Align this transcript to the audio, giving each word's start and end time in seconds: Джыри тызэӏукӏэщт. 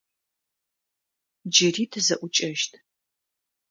Джыри 1.53 1.85
тызэӏукӏэщт. 1.91 2.71